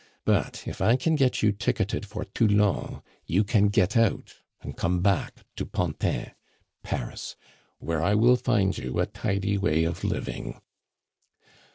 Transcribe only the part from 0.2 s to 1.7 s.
But if I can get you